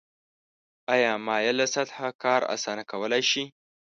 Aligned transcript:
آیا 0.93 1.11
مایله 1.25 1.65
سطحه 1.75 2.07
کار 2.23 2.41
اسانه 2.55 2.83
کولی 2.91 3.21
شي؟ 3.31 3.43